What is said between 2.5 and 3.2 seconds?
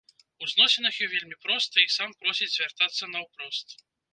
звяртацца